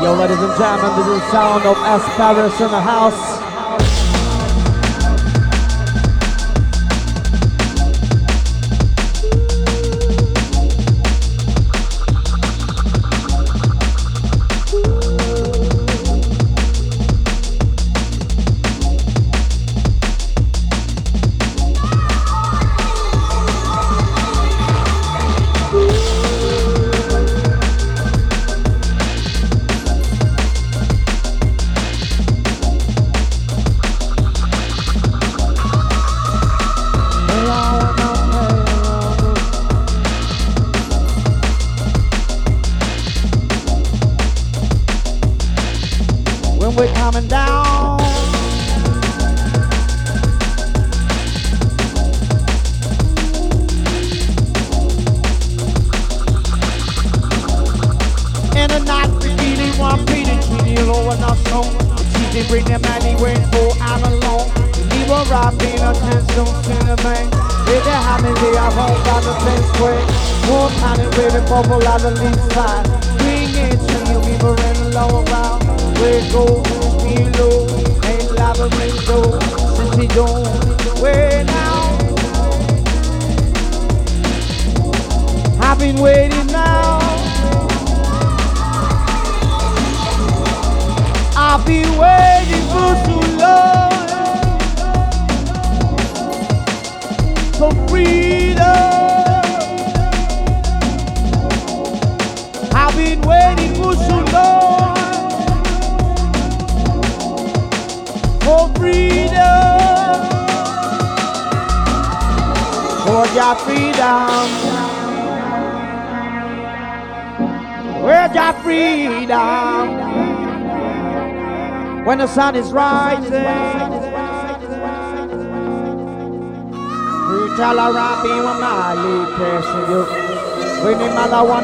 Yo, 0.00 0.14
ladies 0.14 0.38
and 0.38 0.56
gentlemen, 0.56 0.96
this 0.96 1.08
is 1.08 1.20
the 1.20 1.30
sound 1.32 1.64
of 1.64 1.76
S.Peres 1.76 2.60
in 2.60 2.70
the 2.70 2.80
house. 2.80 3.37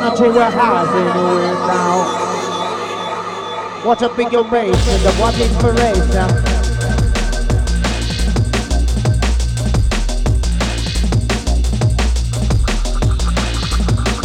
The 0.04 0.10
mother 0.10 0.16
wanna 0.16 0.16
take 0.16 0.34
your 0.34 0.50
house 0.50 0.88
anywhere 0.88 1.54
now. 1.54 2.04
What 3.84 4.02
a 4.02 4.08
big 4.10 4.32
erasure, 4.32 4.98
the 4.98 5.12
what 5.18 5.38
inspiration. 5.40 6.30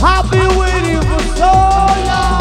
I've 0.02 0.32
been 0.32 0.58
waiting 0.58 1.02
for 1.02 1.22
so 1.36 1.52
long. 2.08 2.40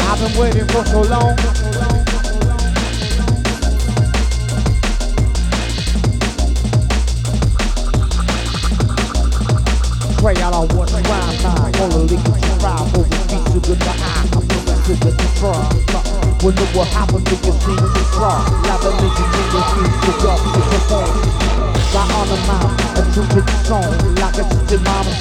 I've 0.00 0.18
been 0.20 0.34
waiting 0.40 0.68
for 0.68 0.84
so 0.84 1.02
long. 1.02 1.45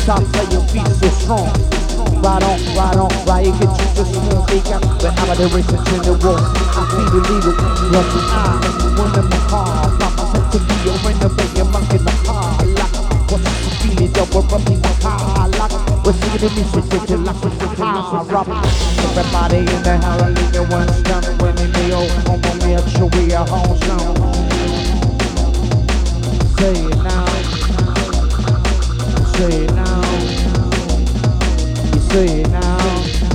Stop 0.05 0.21
play 0.37 0.45
your 0.53 0.61
feet 0.69 0.85
so 1.01 1.09
strong. 1.17 1.49
Right 2.21 2.43
on, 2.45 2.61
right 2.77 2.93
on, 2.93 3.09
right, 3.25 3.49
it 3.49 3.57
gets 3.57 3.73
you 3.81 3.89
just 3.97 4.13
small 4.13 4.45
bacon. 4.45 4.81
But 5.01 5.17
I'm 5.17 5.33
the 5.33 5.49
race 5.49 5.65
in 5.65 6.01
the 6.05 6.13
wall. 6.21 6.37
I 6.37 6.81
feel 6.93 7.09
the 7.09 7.21
leader, 7.25 7.53
rushing 7.89 8.29
out. 8.29 8.61
One 9.01 9.17
in 9.17 9.25
my 9.25 9.39
car, 9.49 9.89
mama 9.97 10.23
said 10.29 10.45
to 10.53 10.59
in 11.09 11.17
the 11.17 11.29
bay, 11.33 11.49
you're 11.57 11.65
in 11.89 12.05
the 12.05 12.13
car. 12.21 12.53
Like, 12.77 12.93
what's 13.33 13.49
the 13.49 13.69
feeling, 13.81 14.13
double 14.13 14.45
rubbing 14.45 14.81
my 14.85 14.93
car. 15.01 15.49
Like, 15.57 15.73
we're 16.05 16.13
the 16.37 16.49
music, 16.53 16.85
take 16.85 17.09
it 17.09 17.17
like 17.25 17.41
we're 17.41 17.57
singing 17.57 17.97
the 17.97 18.21
rock. 18.29 18.49
Everybody 19.09 19.65
in 19.65 19.81
the 19.81 19.97
it 20.53 20.69
one 20.69 20.89
step. 21.01 21.25
When 21.41 21.57
in 21.57 21.71
the 21.73 21.85
old 21.97 22.13
home, 22.29 22.45
I'm 22.45 22.61
here, 22.61 22.85
show 22.93 23.09
we 23.09 23.33
a 23.33 23.41
home 23.41 23.73
sound. 23.81 24.21
Say 26.61 26.77
it 26.77 26.97
now. 27.01 27.54
Say 29.35 29.65
it 29.65 29.73
now. 29.73 30.01
You 31.93 31.99
say 31.99 32.39
it 32.39 32.49
now. 32.51 33.34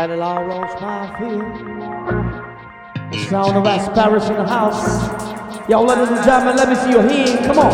Title 0.00 0.22
all 0.22 0.46
my 0.80 1.18
fear. 1.18 1.28
The 3.10 3.16
mm. 3.18 3.28
sound 3.28 3.54
of 3.58 3.66
in 4.30 4.36
the 4.36 4.46
house. 4.46 5.68
Y'all, 5.68 5.84
ladies 5.84 6.08
and 6.08 6.24
gentlemen, 6.24 6.56
let 6.56 6.68
me 6.70 6.74
see 6.76 6.90
your 6.92 7.02
hand. 7.02 7.44
Come 7.44 7.58
on. 7.58 7.72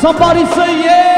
Somebody 0.00 0.46
say 0.46 0.82
yeah. 0.82 1.13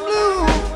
blue. 0.00 0.73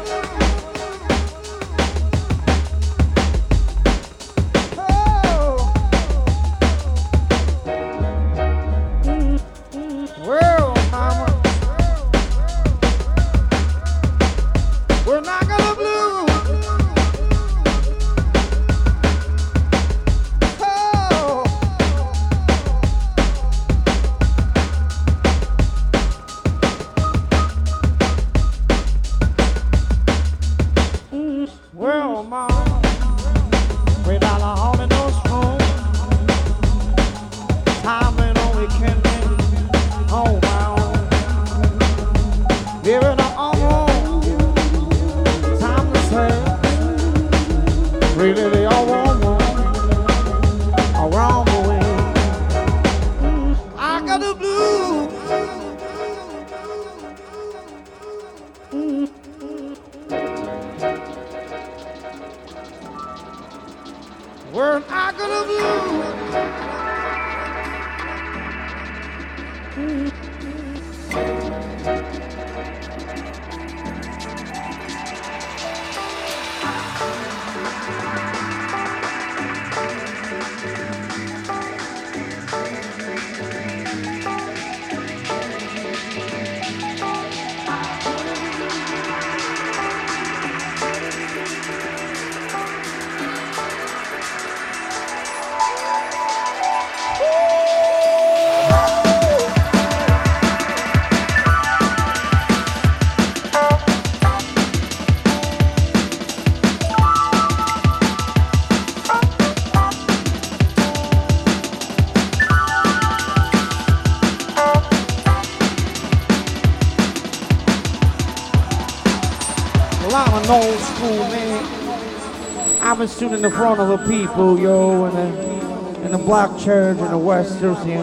coming 122.98 123.14
soon 123.14 123.32
in 123.32 123.42
the 123.42 123.50
front 123.50 123.78
of 123.78 123.86
the 123.86 124.08
people, 124.08 124.58
yo, 124.58 125.04
in 125.04 125.14
the, 125.14 126.00
in 126.02 126.10
the 126.10 126.18
black 126.18 126.50
church 126.58 126.98
in 126.98 127.08
the 127.12 127.16
West 127.16 127.60
Jersey, 127.60 127.94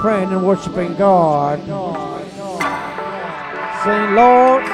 praying 0.00 0.30
and 0.30 0.46
worshiping 0.46 0.94
God. 0.94 1.58
Saying, 3.84 4.14
Lord, 4.14 4.64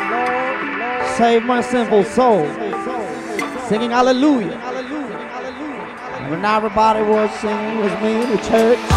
save 1.17 1.43
my 1.43 1.61
sinful 1.63 2.05
soul. 2.05 2.47
Singing 3.69 3.91
hallelujah. 3.91 4.57
When 6.31 6.45
everybody 6.45 7.03
was 7.03 7.29
singing, 7.41 7.79
it 7.79 7.83
was 7.83 8.03
me 8.05 8.23
in 8.23 8.31
the 8.31 8.39
church. 8.49 8.92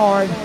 With 0.00 0.39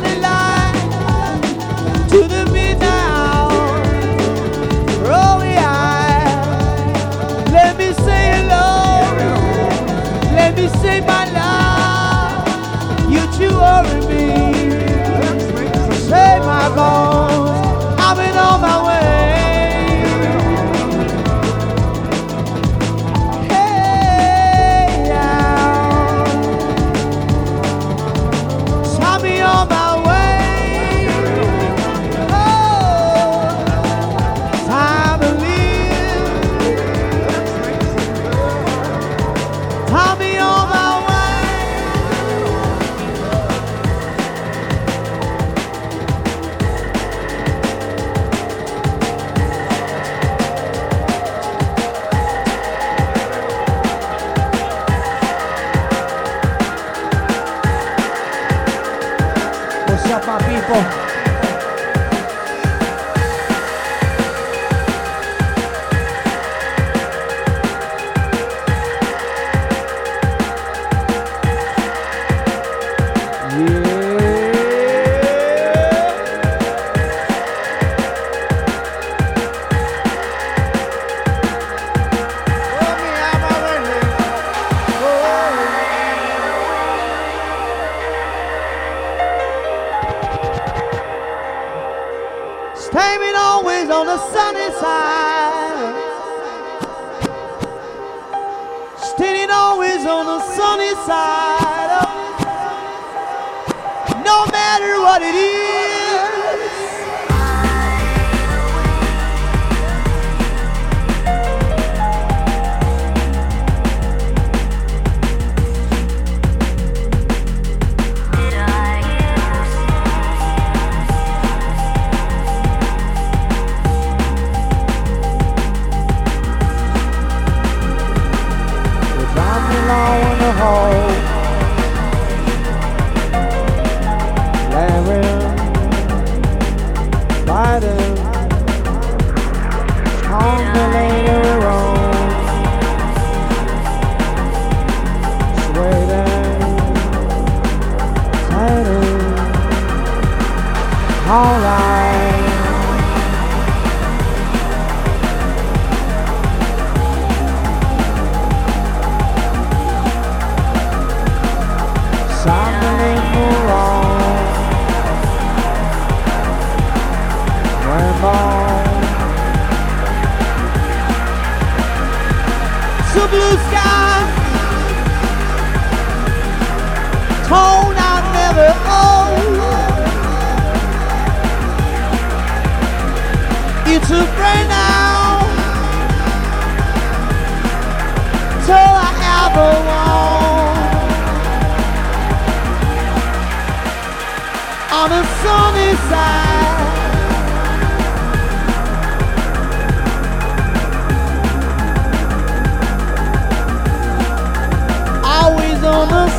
valley 0.00 0.20
light. 0.20 0.72
to 2.08 2.28
the 2.28 2.51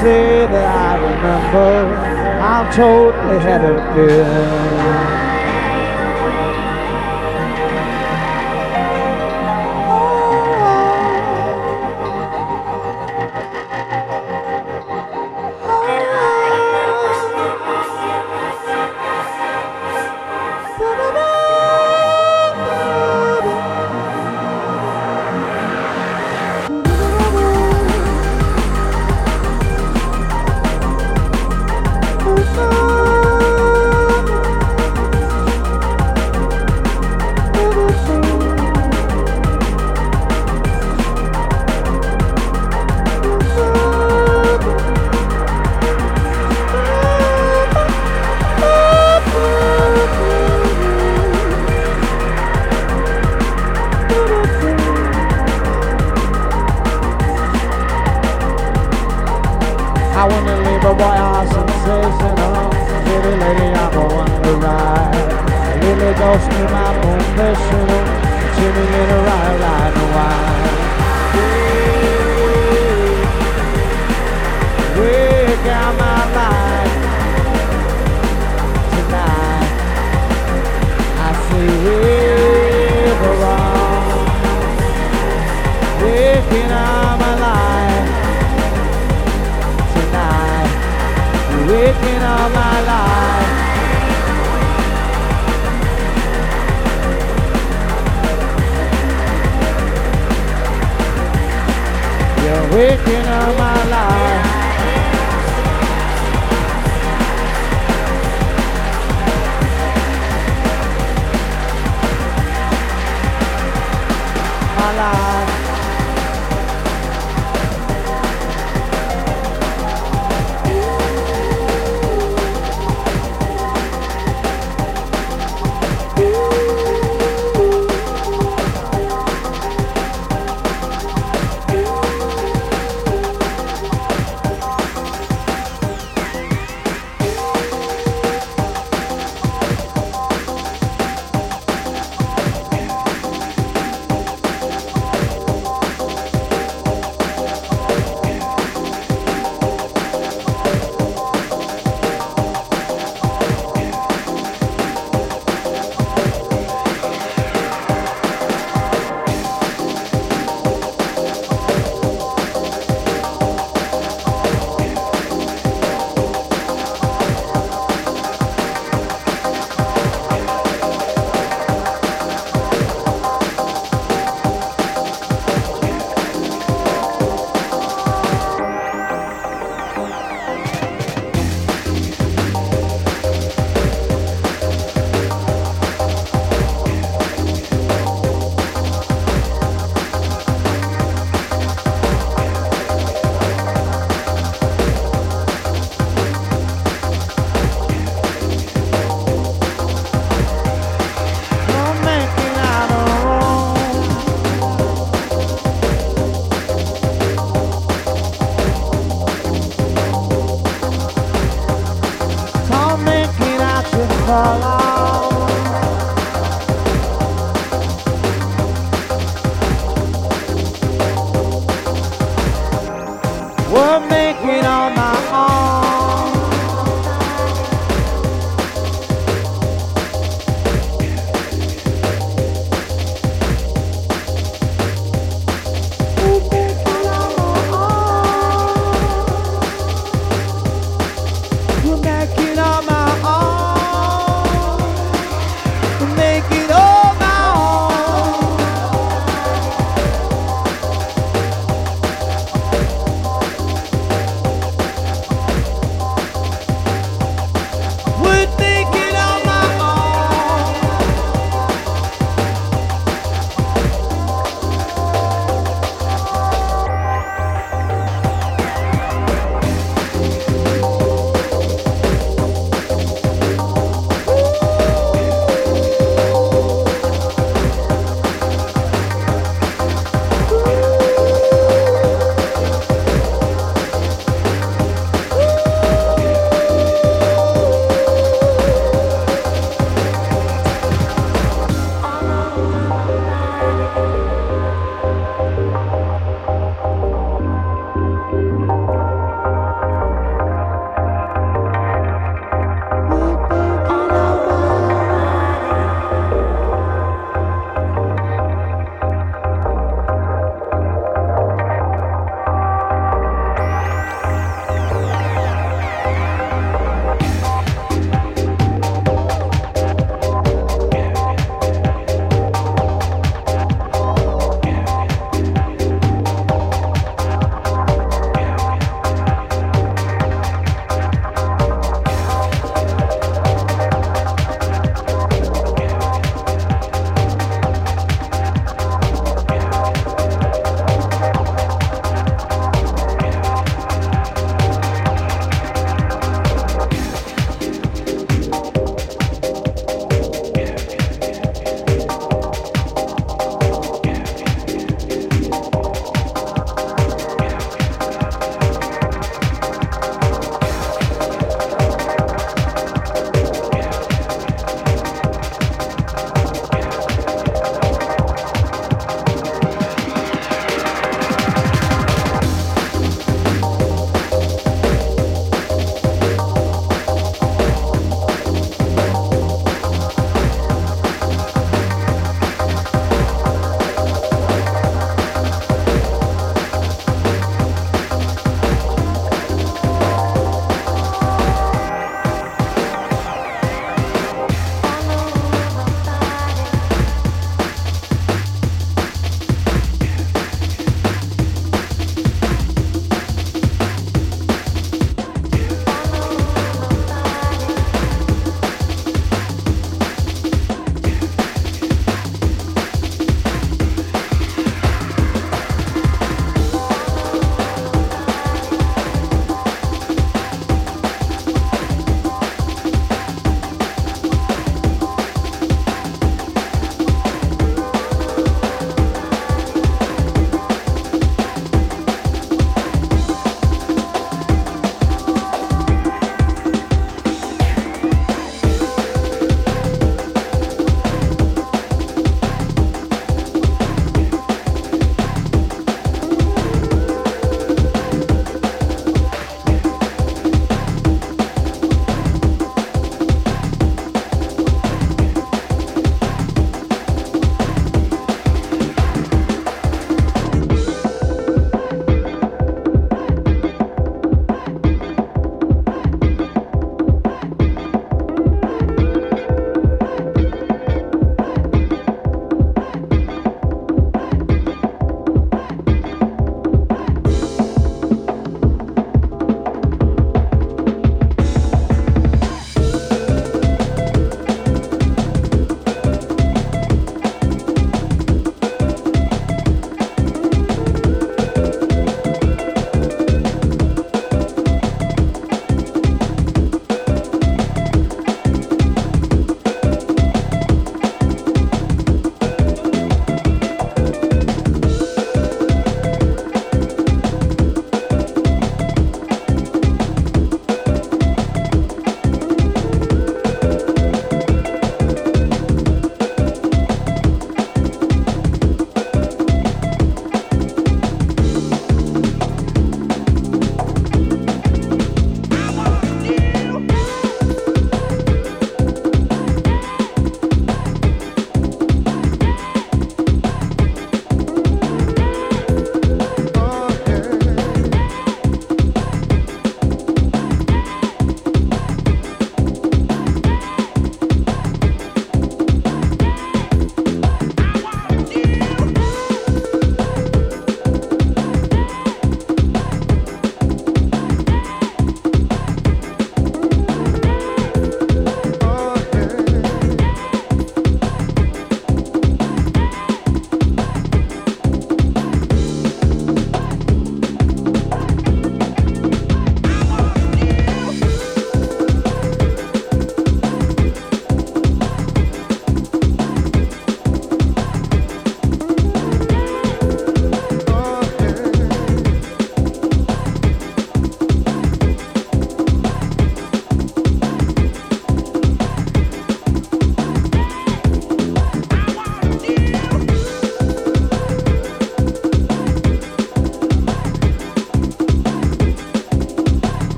say 0.00 0.46
that 0.46 0.76
I 0.76 0.94
remember 0.96 1.96
I'm 2.40 2.72
totally 2.72 3.38
headed 3.40 3.78
there. 3.96 5.07